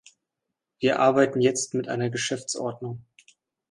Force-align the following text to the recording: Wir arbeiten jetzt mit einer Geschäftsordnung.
Wir 0.79 0.97
arbeiten 0.99 1.41
jetzt 1.41 1.75
mit 1.75 1.87
einer 1.87 2.09
Geschäftsordnung. 2.09 3.05